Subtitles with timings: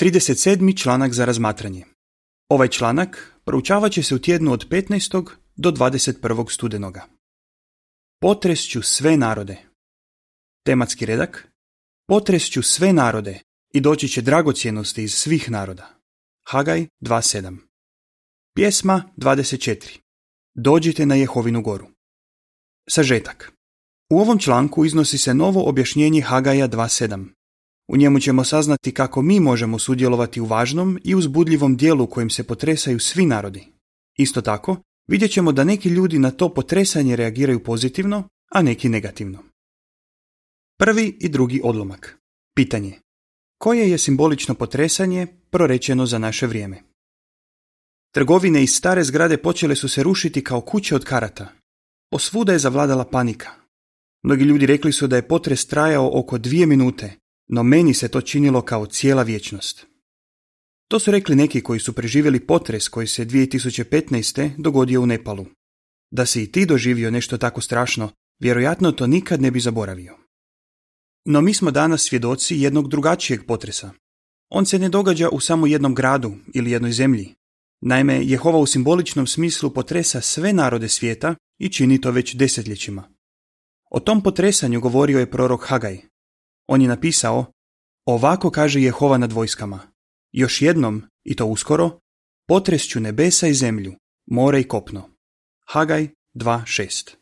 [0.00, 0.82] 37.
[0.82, 1.84] članak za razmatranje.
[2.48, 5.30] Ovaj članak proučavat će se u tjednu od 15.
[5.56, 6.54] do 21.
[6.54, 7.06] studenoga.
[8.20, 9.56] Potrešću sve narode.
[10.66, 11.48] Tematski redak.
[12.08, 13.40] Potrešću sve narode
[13.74, 15.90] i doći će dragocjenosti iz svih naroda.
[16.48, 17.56] Hagaj 2.7.
[18.54, 19.98] Pjesma 24.
[20.54, 21.86] Dođite na Jehovinu goru.
[22.90, 23.52] Sažetak.
[24.10, 27.43] U ovom članku iznosi se novo objašnjenje Hagaja 2.7.
[27.88, 32.44] U njemu ćemo saznati kako mi možemo sudjelovati u važnom i uzbudljivom dijelu kojim se
[32.44, 33.66] potresaju svi narodi.
[34.18, 34.76] Isto tako,
[35.08, 39.38] vidjet ćemo da neki ljudi na to potresanje reagiraju pozitivno, a neki negativno.
[40.78, 42.18] Prvi i drugi odlomak.
[42.56, 42.98] Pitanje.
[43.58, 46.82] Koje je simbolično potresanje prorečeno za naše vrijeme?
[48.14, 51.52] Trgovine iz stare zgrade počele su se rušiti kao kuće od karata.
[52.10, 53.50] Posvuda je zavladala panika.
[54.22, 57.12] Mnogi ljudi rekli su da je potres trajao oko dvije minute,
[57.48, 59.86] no meni se to činilo kao cijela vječnost.
[60.88, 64.50] To su rekli neki koji su preživjeli potres koji se 2015.
[64.58, 65.46] dogodio u Nepalu.
[66.10, 70.16] Da si i ti doživio nešto tako strašno, vjerojatno to nikad ne bi zaboravio.
[71.24, 73.92] No mi smo danas svjedoci jednog drugačijeg potresa.
[74.48, 77.34] On se ne događa u samo jednom gradu ili jednoj zemlji.
[77.80, 83.08] Naime, Jehova u simboličnom smislu potresa sve narode svijeta i čini to već desetljećima.
[83.90, 86.00] O tom potresanju govorio je prorok Hagaj,
[86.66, 87.46] on je napisao,
[88.06, 89.80] ovako kaže Jehova nad vojskama,
[90.32, 91.98] još jednom, i to uskoro,
[92.48, 93.94] potresću nebesa i zemlju,
[94.26, 95.10] more i kopno.
[95.66, 97.14] Hagaj 2.6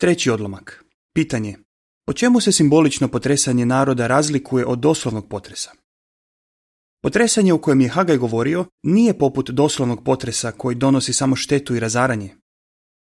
[0.00, 0.84] Treći odlomak.
[1.14, 1.56] Pitanje.
[2.06, 5.70] Po čemu se simbolično potresanje naroda razlikuje od doslovnog potresa?
[7.02, 11.80] Potresanje u kojem je Hagaj govorio nije poput doslovnog potresa koji donosi samo štetu i
[11.80, 12.36] razaranje.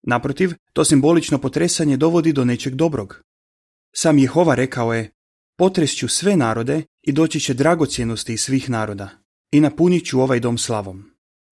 [0.04, 3.22] Naprotiv, to simbolično potresanje dovodi do nečeg dobrog.
[3.96, 5.12] Sam Jehova rekao je,
[5.58, 9.10] potresću sve narode i doći će dragocjenosti iz svih naroda
[9.52, 11.04] i napunit ću ovaj dom slavom.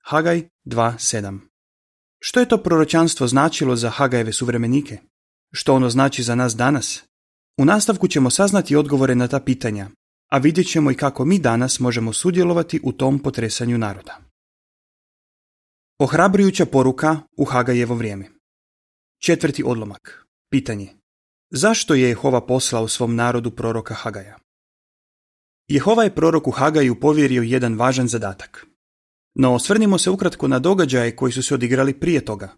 [0.04, 1.40] Hagaj 2.7
[2.20, 4.98] Što je to proročanstvo značilo za Hagajeve suvremenike?
[5.52, 7.04] Što ono znači za nas danas?
[7.58, 9.90] U nastavku ćemo saznati odgovore na ta pitanja,
[10.32, 14.22] a vidjet ćemo i kako mi danas možemo sudjelovati u tom potresanju naroda.
[16.00, 18.30] Ohrabrujuća poruka u Hagajevo vrijeme.
[19.26, 20.28] Četvrti odlomak.
[20.50, 21.01] Pitanje.
[21.54, 24.38] Zašto je Jehova poslao svom narodu proroka Hagaja?
[25.68, 28.66] Jehova je proroku Hagaju povjerio jedan važan zadatak.
[29.36, 32.50] No osvrnimo se ukratko na događaje koji su se odigrali prije toga.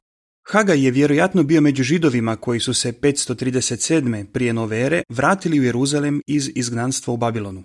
[0.47, 4.25] Hagaj je vjerojatno bio među židovima koji su se 537.
[4.25, 7.63] prije nove ere vratili u Jeruzalem iz izgnanstva u Babilonu.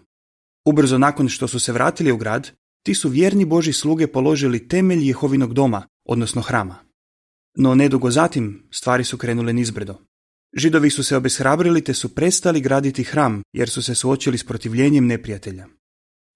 [0.65, 2.51] Ubrzo nakon što su se vratili u grad,
[2.83, 6.79] ti su vjerni Boži sluge položili temelj Jehovinog doma, odnosno hrama.
[7.57, 10.08] No nedugo zatim stvari su krenule nizbrdo.
[10.57, 15.07] Židovi su se obeshrabrili te su prestali graditi hram jer su se suočili s protivljenjem
[15.07, 15.67] neprijatelja.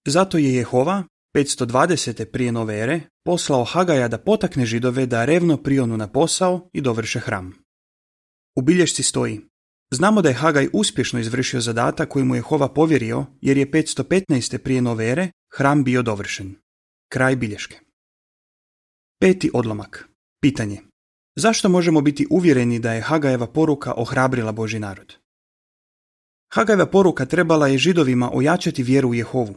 [0.06, 1.04] Zato je Jehova,
[1.36, 2.24] 520.
[2.24, 7.20] prije nove ere, poslao Hagaja da potakne židove da revno prionu na posao i dovrše
[7.20, 7.52] hram.
[8.56, 9.40] U bilješci stoji
[9.92, 14.58] Znamo da je Hagaj uspješno izvršio zadatak koji mu je Jehova povjerio jer je 515.
[14.58, 16.54] prije nove ere hram bio dovršen.
[17.08, 17.80] Kraj bilješke.
[19.20, 20.08] Peti odlomak.
[20.42, 20.91] Pitanje.
[21.36, 25.14] Zašto možemo biti uvjereni da je Hagajeva poruka ohrabrila Boži narod?
[26.52, 29.54] Hagajeva poruka trebala je židovima ojačati vjeru u Jehovu.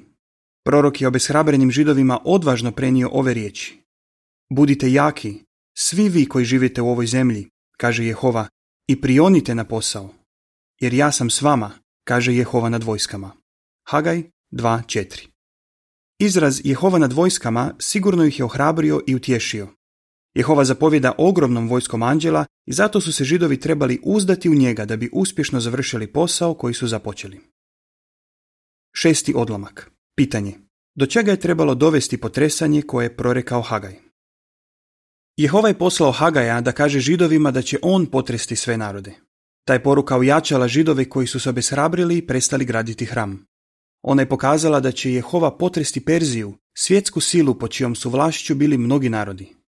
[0.66, 3.82] Prorok je obeshrabrenim židovima odvažno prenio ove riječi.
[4.50, 5.44] Budite jaki,
[5.78, 8.48] svi vi koji živite u ovoj zemlji, kaže Jehova,
[8.88, 10.10] i prionite na posao.
[10.82, 11.72] Jer ja sam s vama,
[12.04, 13.32] kaže Jehova nad vojskama.
[13.88, 15.28] Hagaj 2.4
[16.20, 19.68] Izraz Jehova nad vojskama sigurno ih je ohrabrio i utješio.
[20.36, 24.98] Jehova zapovjeda ogromnom vojskom anđela i zato su se židovi trebali uzdati u njega da
[24.98, 27.40] bi uspješno završili posao koji su započeli.
[28.94, 29.92] Šesti odlomak.
[30.16, 30.54] Pitanje.
[30.96, 33.96] Do čega je trebalo dovesti potresanje koje je prorekao Hagaj?
[35.38, 39.14] Jehova je poslao Hagaja da kaže židovima da će on potresti sve narode.
[39.68, 43.46] Taj poruka ojačala židove koji su se obeshrabrili i prestali graditi hram.
[44.02, 48.78] Ona je pokazala da će Jehova potresti Perziju, svjetsku silu po čijom su vlašću bili
[48.78, 49.65] mnogi narodi.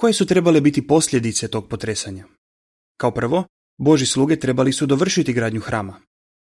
[0.00, 2.24] Koje su trebale biti posljedice tog potresanja?
[2.96, 3.44] Kao prvo,
[3.78, 6.00] Boži sluge trebali su dovršiti gradnju hrama.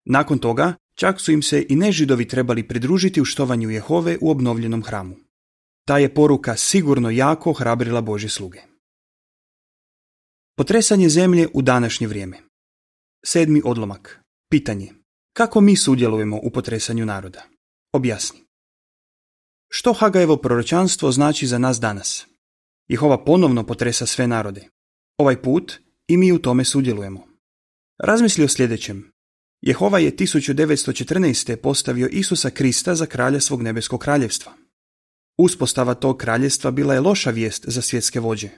[0.05, 4.83] Nakon toga, čak su im se i nežidovi trebali pridružiti u štovanju Jehove u obnovljenom
[4.83, 5.15] hramu.
[5.87, 8.61] Ta je poruka sigurno jako hrabrila Boži sluge.
[10.57, 12.37] Potresanje zemlje u današnje vrijeme.
[13.25, 14.19] Sedmi odlomak.
[14.49, 14.93] Pitanje.
[15.33, 17.43] Kako mi sudjelujemo u potresanju naroda?
[17.93, 18.39] Objasni.
[19.69, 22.30] Što Hagajevo proročanstvo znači za nas danas?
[22.91, 24.67] Jehova ponovno potresa sve narode.
[25.17, 25.73] Ovaj put
[26.07, 27.27] i mi u tome sudjelujemo.
[28.03, 29.11] Razmisli o sljedećem.
[29.61, 31.55] Jehova je 1914.
[31.55, 34.51] postavio Isusa Krista za kralja svog nebeskog kraljevstva.
[35.37, 38.49] Uspostava tog kraljevstva bila je loša vijest za svjetske vođe.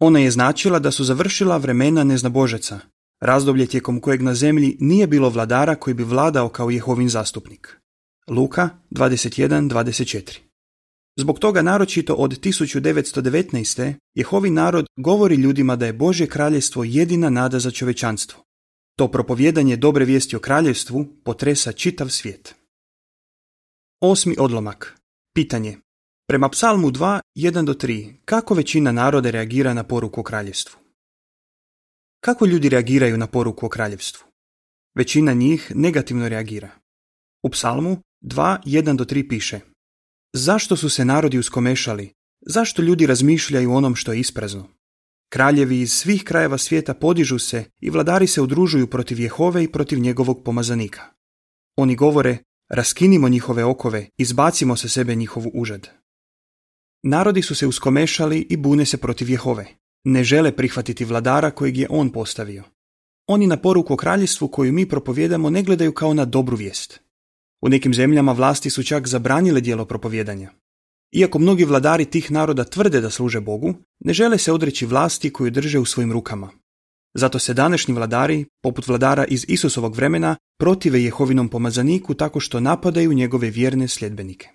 [0.00, 2.80] Ona je značila da su završila vremena neznabožeca,
[3.20, 7.76] razdoblje tijekom kojeg na zemlji nije bilo vladara koji bi vladao kao Jehovin zastupnik.
[8.28, 10.53] Luka 21.24
[11.16, 13.94] Zbog toga naročito od 1919.
[14.14, 18.42] Jehovi narod govori ljudima da je Božje kraljevstvo jedina nada za čovečanstvo.
[18.98, 22.54] To propovjedanje dobre vijesti o kraljevstvu potresa čitav svijet.
[24.00, 24.98] Osmi odlomak.
[25.34, 25.78] Pitanje.
[26.28, 30.78] Prema psalmu 2, 1 do 3, kako većina narode reagira na poruku o kraljevstvu?
[32.20, 34.24] Kako ljudi reagiraju na poruku o kraljevstvu?
[34.94, 36.70] Većina njih negativno reagira.
[37.42, 39.60] U psalmu 2, 1 do 3 piše
[40.36, 42.12] Zašto su se narodi uskomešali?
[42.46, 44.68] Zašto ljudi razmišljaju onom što je isprazno?
[45.28, 49.98] Kraljevi iz svih krajeva svijeta podižu se i vladari se udružuju protiv Jehove i protiv
[49.98, 51.02] njegovog pomazanika.
[51.76, 52.38] Oni govore,
[52.68, 55.88] raskinimo njihove okove, izbacimo se sebe njihovu užad.
[57.02, 59.66] Narodi su se uskomešali i bune se protiv Jehove.
[60.04, 62.62] Ne žele prihvatiti vladara kojeg je on postavio.
[63.26, 67.03] Oni na poruku o kraljestvu koju mi propovjedamo ne gledaju kao na dobru vijest.
[67.64, 70.50] U nekim zemljama vlasti su čak zabranile dijelo propovjedanja.
[71.12, 75.50] Iako mnogi vladari tih naroda tvrde da služe Bogu, ne žele se odreći vlasti koju
[75.50, 76.50] drže u svojim rukama.
[77.14, 83.12] Zato se današnji vladari, poput vladara iz Isusovog vremena, protive Jehovinom pomazaniku tako što napadaju
[83.12, 84.48] njegove vjerne sljedbenike.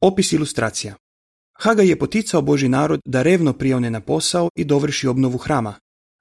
[0.00, 0.94] Opis ilustracija
[1.58, 5.74] Haga je poticao Boži narod da revno prione na posao i dovrši obnovu hrama,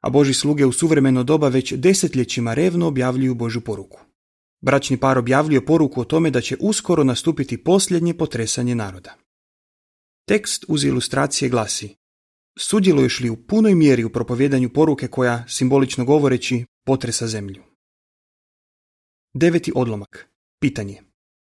[0.03, 4.06] a Boži sluge u suvremeno doba već desetljećima revno objavljuju Božu poruku.
[4.67, 9.15] Bračni par objavljuje poruku o tome da će uskoro nastupiti posljednje potresanje naroda.
[10.27, 11.95] Tekst uz ilustracije glasi
[12.59, 17.63] Sudjeluješ li u punoj mjeri u propovjedanju poruke koja, simbolično govoreći, potresa zemlju?
[19.33, 20.29] Deveti odlomak.
[20.61, 21.01] Pitanje.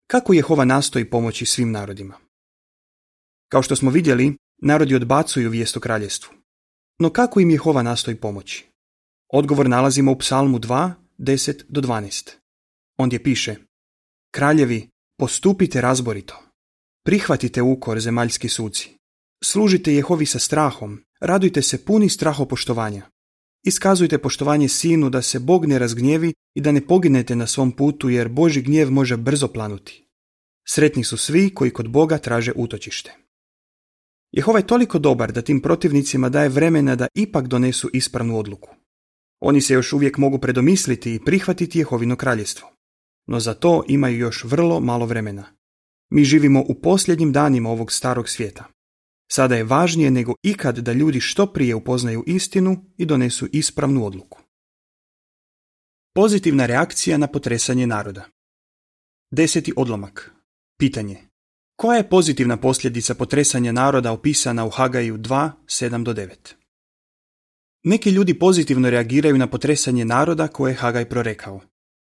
[0.07, 2.17] Kako Jehova nastoji pomoći svim narodima?
[3.51, 6.33] Kao što smo vidjeli, narodi odbacuju vijest o kraljestvu.
[6.99, 8.65] No kako im Jehova nastoji pomoći?
[9.33, 12.42] Odgovor nalazimo u psalmu 2, 10 do 12.
[12.97, 13.55] Ondje piše
[14.31, 16.43] Kraljevi, postupite razborito.
[17.05, 18.89] Prihvatite ukor zemaljski suci.
[19.43, 23.09] Služite Jehovi sa strahom, radujte se puni strahopoštovanja.
[23.65, 28.09] Iskazujte poštovanje sinu da se Bog ne razgnjevi i da ne poginete na svom putu
[28.09, 30.05] jer Boži gnjev može brzo planuti.
[30.67, 33.15] Sretni su svi koji kod Boga traže utočište.
[34.31, 38.69] Jehova je toliko dobar da tim protivnicima daje vremena da ipak donesu ispravnu odluku.
[39.39, 42.72] Oni se još uvijek mogu predomisliti i prihvatiti Jehovino kraljestvo.
[43.27, 45.45] No za to imaju još vrlo malo vremena.
[46.09, 48.65] Mi živimo u posljednjim danima ovog starog svijeta.
[49.31, 54.39] Sada je važnije nego ikad da ljudi što prije upoznaju istinu i donesu ispravnu odluku.
[56.15, 58.25] Pozitivna reakcija na potresanje naroda.
[59.31, 60.31] Deseti odlomak.
[60.79, 61.17] Pitanje.
[61.75, 66.53] Koja je pozitivna posljedica potresanja naroda opisana u Hagaju 2, 7 do 9?
[67.83, 71.61] Neki ljudi pozitivno reagiraju na potresanje naroda koje je Hagaj prorekao.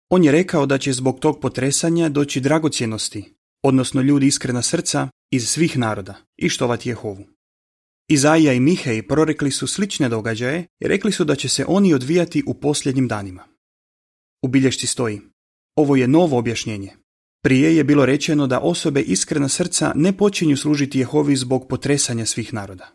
[0.10, 5.50] On je rekao da će zbog tog potresanja doći dragocjenosti, odnosno ljudi iskrena srca iz
[5.50, 7.26] svih naroda i štovati Jehovu.
[8.08, 12.44] Izaija i Mihej prorekli su slične događaje i rekli su da će se oni odvijati
[12.48, 13.44] u posljednjim danima.
[14.44, 15.22] U bilješci stoji,
[15.76, 16.92] ovo je novo objašnjenje.
[17.44, 22.54] Prije je bilo rečeno da osobe iskrena srca ne počinju služiti Jehovi zbog potresanja svih
[22.54, 22.92] naroda.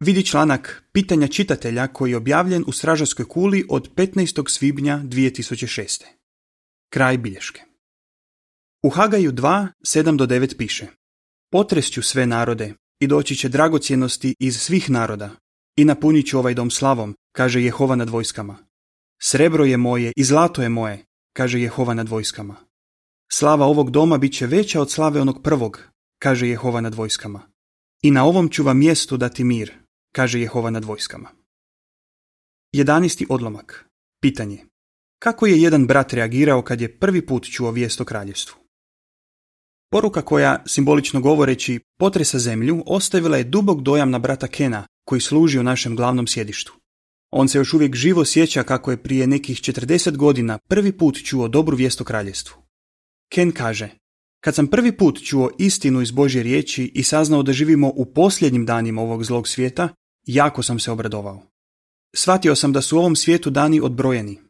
[0.00, 4.50] Vidi članak Pitanja čitatelja koji je objavljen u Stražarskoj kuli od 15.
[4.50, 6.04] svibnja 2006.
[6.94, 7.62] Kraj bilješke.
[8.82, 10.86] U Hagaju 2, 7 do 9 piše
[11.52, 15.30] Potresću sve narode i doći će dragocjenosti iz svih naroda
[15.76, 18.58] i napunit ću ovaj dom slavom, kaže Jehova nad vojskama.
[19.22, 22.56] Srebro je moje i zlato je moje, kaže Jehova nad vojskama.
[23.32, 25.82] Slava ovog doma bit će veća od slave onog prvog,
[26.18, 27.40] kaže Jehova nad vojskama.
[28.02, 29.72] I na ovom ću vam mjestu dati mir,
[30.12, 31.30] kaže Jehova nad vojskama.
[32.74, 33.26] 11.
[33.28, 33.88] odlomak.
[34.20, 34.73] Pitanje.
[35.24, 38.56] Kako je jedan brat reagirao kad je prvi put čuo vijest o kraljevstvu?
[39.90, 45.58] Poruka koja, simbolično govoreći, potresa zemlju, ostavila je dubog dojam na brata Kena, koji služi
[45.58, 46.74] u našem glavnom sjedištu.
[47.30, 51.48] On se još uvijek živo sjeća kako je prije nekih 40 godina prvi put čuo
[51.48, 52.56] dobru vijest o kraljestvu.
[53.32, 53.88] Ken kaže,
[54.40, 58.66] kad sam prvi put čuo istinu iz Božje riječi i saznao da živimo u posljednjim
[58.66, 59.88] danima ovog zlog svijeta,
[60.26, 61.42] jako sam se obradovao.
[62.16, 64.43] Shvatio sam da su u ovom svijetu dani odbrojeni.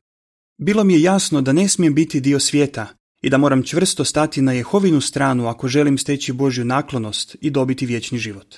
[0.59, 2.87] Bilo mi je jasno da ne smijem biti dio svijeta
[3.23, 7.87] i da moram čvrsto stati na Jehovinu stranu ako želim steći Božju naklonost i dobiti
[7.87, 8.57] vječni život.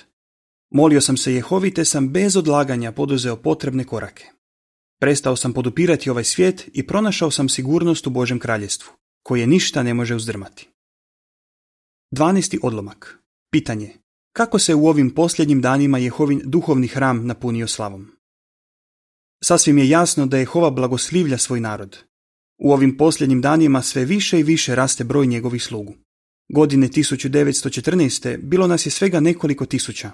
[0.71, 4.25] Molio sam se Jehovi te sam bez odlaganja poduzeo potrebne korake.
[4.99, 9.93] Prestao sam podupirati ovaj svijet i pronašao sam sigurnost u Božem kraljestvu, koje ništa ne
[9.93, 10.69] može uzdrmati.
[12.15, 12.57] 12.
[12.63, 13.19] odlomak.
[13.51, 13.93] Pitanje.
[14.33, 18.16] Kako se u ovim posljednjim danima Jehovin duhovni hram napunio slavom?
[19.43, 21.97] Sasvim je jasno da Jehova blagoslivlja svoj narod.
[22.59, 25.93] U ovim posljednjim danima sve više i više raste broj njegovih slugu.
[26.49, 28.37] Godine 1914.
[28.37, 30.11] bilo nas je svega nekoliko tisuća.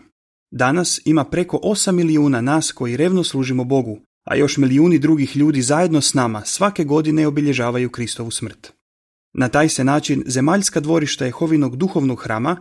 [0.51, 5.61] Danas ima preko 8 milijuna nas koji revno služimo Bogu, a još milijuni drugih ljudi
[5.61, 8.71] zajedno s nama svake godine obilježavaju Kristovu smrt.
[9.33, 12.57] Na taj se način zemaljska dvorišta Jehovinog duhovnog hrama,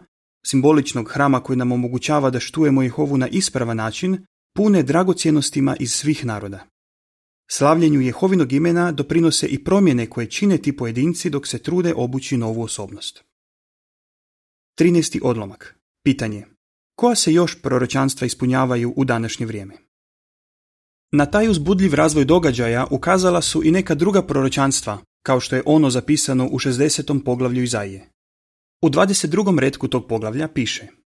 [0.46, 6.24] simboličnog hrama koji nam omogućava da štujemo Jehovu na ispravan način, pune dragocjenostima iz svih
[6.24, 6.66] naroda.
[7.50, 12.62] Slavljenju Jehovinog imena doprinose i promjene koje čine ti pojedinci dok se trude obući novu
[12.62, 13.24] osobnost.
[14.80, 15.20] 13.
[15.22, 15.76] odlomak.
[16.04, 16.46] Pitanje.
[16.96, 19.74] Koja se još proročanstva ispunjavaju u današnje vrijeme?
[21.12, 25.90] Na taj uzbudljiv razvoj događaja ukazala su i neka druga proročanstva, kao što je ono
[25.90, 27.24] zapisano u 60.
[27.24, 28.08] poglavlju Izaije.
[28.82, 29.58] U 22.
[29.58, 31.01] redku tog poglavlja piše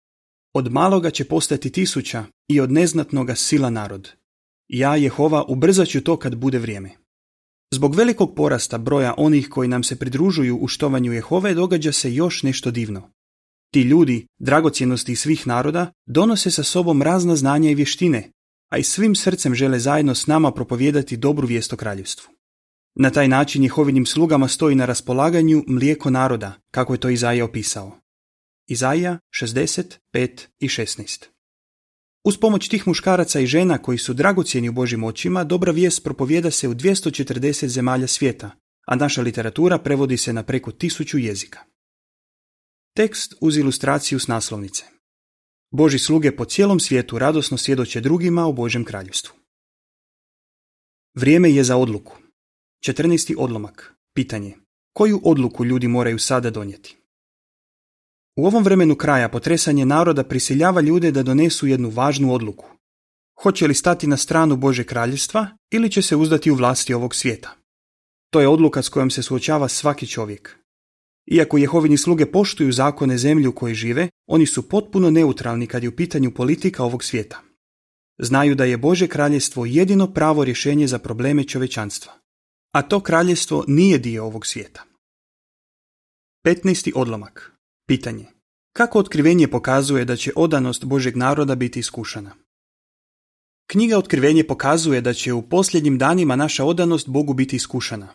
[0.57, 4.09] Od maloga će postati tisuća i od neznatnoga sila narod.
[4.67, 6.89] Ja, Jehova, ubrzat ću to kad bude vrijeme.
[7.71, 12.43] Zbog velikog porasta broja onih koji nam se pridružuju u štovanju Jehove događa se još
[12.43, 13.09] nešto divno.
[13.73, 18.31] Ti ljudi, dragocjenosti svih naroda, donose sa sobom razna znanja i vještine,
[18.71, 22.33] a i svim srcem žele zajedno s nama propovijedati dobru vijest o kraljevstvu.
[22.95, 28.04] Na taj način Jehovinim slugama stoji na raspolaganju mlijeko naroda, kako je to Izaija opisao.
[28.67, 31.25] Izaija 65 i 16
[32.23, 36.51] Uz pomoć tih muškaraca i žena koji su dragocjeni u Božim očima, dobra vijest propovijeda
[36.51, 38.51] se u 240 zemalja svijeta,
[38.87, 41.59] a naša literatura prevodi se na preko tisuću jezika.
[42.95, 44.83] Tekst uz ilustraciju s naslovnice.
[45.71, 49.33] Boži sluge po cijelom svijetu radosno svjedoče drugima o Božjem kraljevstvu.
[51.15, 52.17] Vrijeme je za odluku.
[52.87, 53.35] 14.
[53.37, 53.93] odlomak.
[54.13, 54.55] Pitanje.
[54.93, 56.97] Koju odluku ljudi moraju sada donijeti?
[58.35, 62.65] U ovom vremenu kraja potresanje naroda prisiljava ljude da donesu jednu važnu odluku.
[63.43, 67.55] Hoće li stati na stranu Bože kraljevstva ili će se uzdati u vlasti ovog svijeta?
[68.29, 70.57] To je odluka s kojom se suočava svaki čovjek.
[71.25, 75.89] Iako Jehovini sluge poštuju zakone zemlju u kojoj žive, oni su potpuno neutralni kad je
[75.89, 77.41] u pitanju politika ovog svijeta.
[78.17, 82.13] Znaju da je Bože kraljevstvo jedino pravo rješenje za probleme čovečanstva.
[82.71, 84.83] A to kraljevstvo nije dio ovog svijeta.
[86.45, 86.91] 15.
[86.95, 87.54] odlomak.
[87.87, 88.25] Pitanje.
[88.73, 92.35] Kako otkrivenje pokazuje da će odanost Božeg naroda biti iskušana?
[93.67, 98.07] Knjiga Otkrivenje pokazuje da će u posljednjim danima naša odanost Bogu biti iskušana.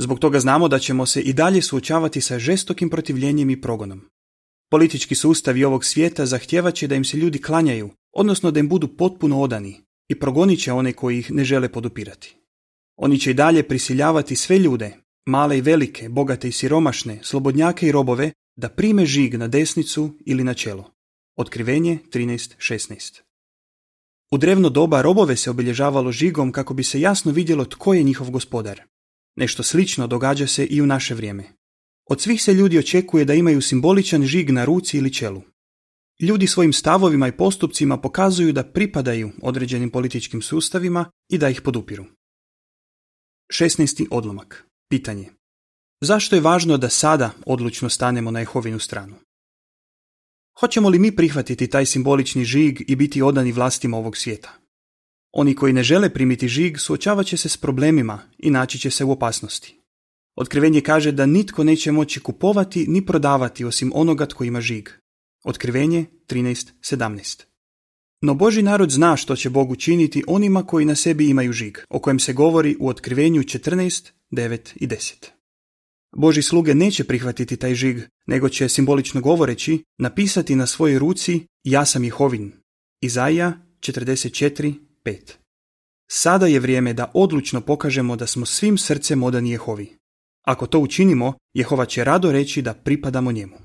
[0.00, 4.08] Zbog toga znamo da ćemo se i dalje suočavati sa žestokim protivljenjem i progonom.
[4.70, 8.88] Politički sustav ovog svijeta zahtijevat će da im se ljudi klanjaju, odnosno da im budu
[8.88, 12.36] potpuno odani i progonit će one koji ih ne žele podupirati.
[12.96, 17.92] Oni će i dalje prisiljavati sve ljude, male i velike, bogate i siromašne, slobodnjake i
[17.92, 20.90] robove, da prime žig na desnicu ili na čelo.
[21.36, 23.20] Otkrivenje 13.16
[24.30, 28.30] U drevno doba robove se obilježavalo žigom kako bi se jasno vidjelo tko je njihov
[28.30, 28.82] gospodar.
[29.36, 31.44] Nešto slično događa se i u naše vrijeme.
[32.10, 35.42] Od svih se ljudi očekuje da imaju simboličan žig na ruci ili čelu.
[36.20, 42.04] Ljudi svojim stavovima i postupcima pokazuju da pripadaju određenim političkim sustavima i da ih podupiru.
[43.52, 44.06] 16.
[44.10, 44.66] odlomak.
[44.90, 45.39] Pitanje.
[46.00, 49.14] Zašto je važno da sada odlučno stanemo na Jehovinu stranu?
[50.60, 54.52] Hoćemo li mi prihvatiti taj simbolični žig i biti odani vlastima ovog svijeta?
[55.32, 59.04] Oni koji ne žele primiti žig suočavat će se s problemima i naći će se
[59.04, 59.80] u opasnosti.
[60.36, 64.88] Otkrivenje kaže da nitko neće moći kupovati ni prodavati osim onoga tko ima žig.
[65.44, 67.42] Otkrivenje 13.17
[68.22, 71.98] No Boži narod zna što će Bog učiniti onima koji na sebi imaju žig, o
[71.98, 75.39] kojem se govori u Otkrivenju 14, 9 i 10.
[76.16, 81.84] Boži sluge neće prihvatiti taj žig, nego će simbolično govoreći napisati na svojoj ruci Ja
[81.84, 82.52] sam Jehovin.
[83.00, 84.74] Izaija 44,
[85.04, 85.32] 5.
[86.10, 89.96] Sada je vrijeme da odlučno pokažemo da smo svim srcem odani Jehovi.
[90.42, 93.56] Ako to učinimo, Jehova će rado reći da pripadamo njemu.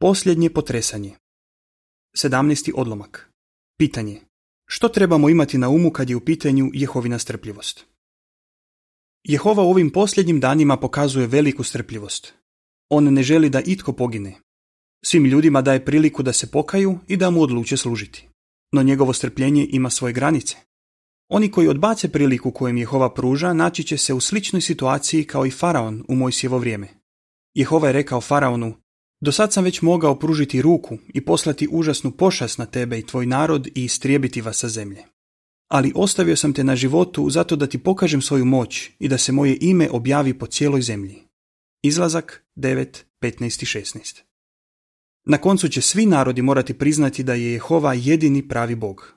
[0.00, 1.16] Posljednje potresanje
[2.16, 2.72] 17.
[2.74, 3.30] odlomak
[3.78, 4.20] Pitanje.
[4.66, 7.86] Što trebamo imati na umu kad je u pitanju Jehovina strpljivost?
[9.28, 12.34] Jehova u ovim posljednjim danima pokazuje veliku strpljivost.
[12.90, 14.34] On ne želi da itko pogine.
[15.04, 18.28] Svim ljudima daje priliku da se pokaju i da mu odluče služiti.
[18.72, 20.56] No njegovo strpljenje ima svoje granice.
[21.28, 25.50] Oni koji odbace priliku kojem Jehova pruža naći će se u sličnoj situaciji kao i
[25.50, 26.88] Faraon u Mojsijevo vrijeme.
[27.54, 28.74] Jehova je rekao Faraonu,
[29.20, 33.26] do sad sam već mogao pružiti ruku i poslati užasnu pošast na tebe i tvoj
[33.26, 35.15] narod i istrijebiti vas sa zemlje.
[35.68, 39.32] Ali ostavio sam te na životu zato da ti pokažem svoju moć i da se
[39.32, 41.22] moje ime objavi po cijeloj zemlji.
[41.82, 44.22] Izlazak 9, 15 i 16
[45.24, 49.14] Na koncu će svi narodi morati priznati da je Jehova jedini pravi Bog.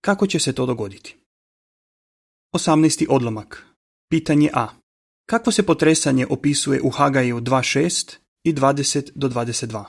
[0.00, 1.16] Kako će se to dogoditi?
[2.54, 3.06] 18.
[3.08, 3.66] odlomak.
[4.10, 4.68] Pitanje A.
[5.26, 9.84] Kakvo se potresanje opisuje u Hagaju 2.6 i 20 do 22?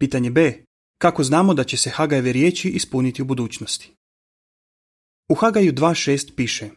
[0.00, 0.64] Pitanje B.
[0.98, 3.95] Kako znamo da će se Hagajeve riječi ispuniti u budućnosti?
[5.28, 6.70] U Hagaju 2.6 piše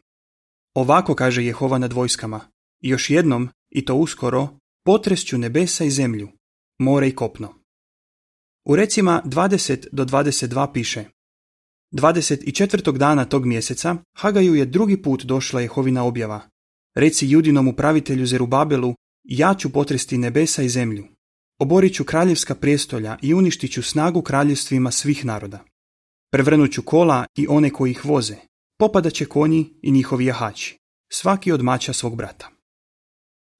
[0.73, 2.41] Ovako kaže Jehova nad vojskama,
[2.81, 4.47] još jednom, i to uskoro,
[4.85, 6.29] potresću nebesa i zemlju,
[6.79, 7.53] more i kopno.
[8.65, 11.05] U recima 20 do 22 piše
[11.93, 12.97] 24.
[12.97, 16.41] dana tog mjeseca Hagaju je drugi put došla Jehovina objava.
[16.95, 21.07] Reci judinom upravitelju Zerubabelu, ja ću potresti nebesa i zemlju.
[21.59, 25.63] Oborit ću kraljevska prijestolja i uništit ću snagu kraljevstvima svih naroda.
[26.31, 28.35] Prevrnut ću kola i one koji ih voze.
[28.79, 30.77] Popadat će konji i njihovi jahači.
[31.11, 32.49] Svaki od mača svog brata.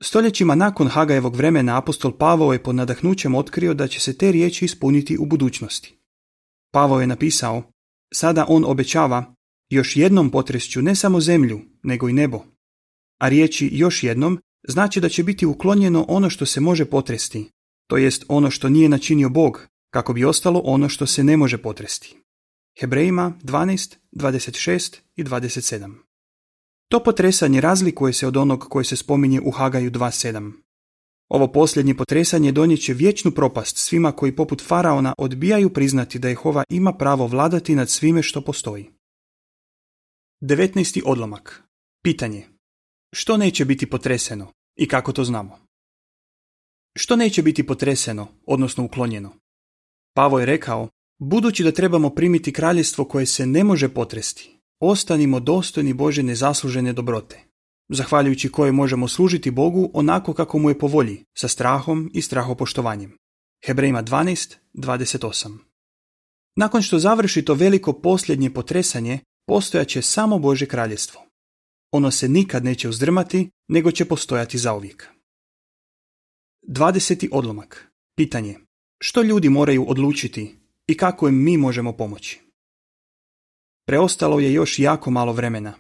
[0.04, 4.66] Stoljećima nakon Hagajevog vremena apostol Pavao je pod nadahnućem otkrio da će se te riječi
[4.66, 5.98] ispuniti u budućnosti.
[6.74, 7.64] Pavao je napisao,
[8.14, 9.36] sada on obećava,
[9.70, 12.44] još jednom potresću ne samo zemlju, nego i nebo.
[13.22, 17.50] A riječi još jednom znači da će biti uklonjeno ono što se može potresti,
[17.88, 21.58] to jest ono što nije načinio Bog, kako bi ostalo ono što se ne može
[21.58, 22.19] potresti.
[22.79, 25.95] Hebrejima 12, 26 i 27.
[26.91, 30.51] To potresanje razlikuje se od onog koje se spominje u Hagaju 2.7.
[31.29, 36.93] Ovo posljednje potresanje donijet vječnu propast svima koji poput faraona odbijaju priznati da Jehova ima
[36.93, 38.89] pravo vladati nad svime što postoji.
[40.41, 41.01] 19.
[41.05, 41.63] odlomak.
[42.03, 42.48] Pitanje.
[43.13, 45.59] Što neće biti potreseno i kako to znamo?
[46.95, 49.33] Što neće biti potreseno, odnosno uklonjeno?
[50.13, 50.89] Pavo je rekao,
[51.20, 57.40] budući da trebamo primiti kraljestvo koje se ne može potresti, ostanimo dostojni Bože nezaslužene dobrote,
[57.90, 63.18] zahvaljujući koje možemo služiti Bogu onako kako mu je po volji, sa strahom i strahopoštovanjem.
[63.66, 65.58] Hebrejima 12, 28
[66.55, 71.22] Nakon što završi to veliko posljednje potresanje, postojaće samo Bože kraljestvo.
[71.92, 75.10] Ono se nikad neće uzdrmati, nego će postojati zauvijek.
[76.68, 77.27] 20.
[77.32, 77.92] odlomak.
[78.18, 78.58] Pitanje.
[79.01, 80.58] Što ljudi moraju odlučiti
[80.90, 82.40] i kako im mi možemo pomoći?
[83.88, 85.74] Preostalo je još jako malo vremena.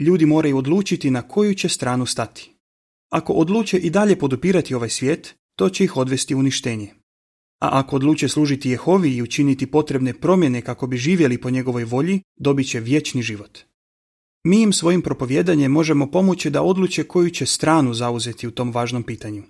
[0.00, 2.52] Ljudi moraju odlučiti na koju će stranu stati.
[3.12, 6.88] Ako odluče i dalje podupirati ovaj svijet, to će ih odvesti uništenje.
[7.62, 12.20] A ako odluče služiti Jehovi i učiniti potrebne promjene kako bi živjeli po njegovoj volji,
[12.36, 13.58] dobit će vječni život.
[14.44, 19.02] Mi im svojim propovjedanjem možemo pomoći da odluče koju će stranu zauzeti u tom važnom
[19.02, 19.42] pitanju.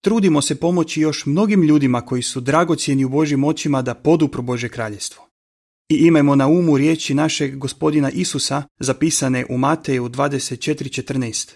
[0.00, 4.68] Trudimo se pomoći još mnogim ljudima koji su dragocjeni u Božjim očima da podupru Bože
[4.68, 5.26] kraljestvo.
[5.88, 11.50] I imajmo na umu riječi našeg gospodina Isusa zapisane u Mateju 24.14.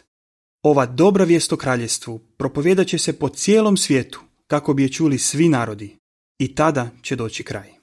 [0.63, 5.19] Ova dobra vijest o kraljestvu propovjedat će se po cijelom svijetu kako bi je čuli
[5.19, 5.97] svi narodi
[6.39, 7.75] i tada će doći kraj.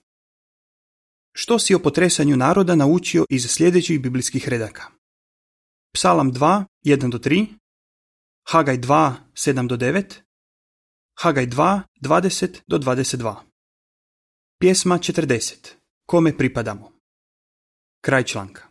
[1.34, 4.84] Što si o potresanju naroda naučio iz sljedećih biblijskih redaka?
[5.94, 7.48] Psalam 2, 1 do 3,
[8.48, 10.04] Hagaj 2, 7 do 9,
[11.22, 13.36] Hagaj 2, 20 do 22.
[14.58, 15.78] Pjesma 40.
[16.06, 16.92] Kome pripadamo?
[18.02, 18.71] Kraj članka.